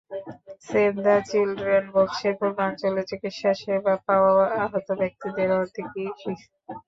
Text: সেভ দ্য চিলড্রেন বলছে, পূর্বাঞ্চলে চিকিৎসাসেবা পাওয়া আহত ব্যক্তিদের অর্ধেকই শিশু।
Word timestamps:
সেভ 0.67 0.91
দ্য 1.05 1.15
চিলড্রেন 1.29 1.85
বলছে, 1.95 2.27
পূর্বাঞ্চলে 2.39 3.01
চিকিৎসাসেবা 3.09 3.93
পাওয়া 4.07 4.33
আহত 4.63 4.87
ব্যক্তিদের 5.01 5.49
অর্ধেকই 5.59 6.07
শিশু। 6.21 6.49